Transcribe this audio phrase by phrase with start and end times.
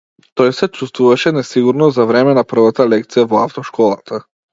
[0.39, 4.21] Тој се чувствуваше несигурно за време на првата лекција во автошколата.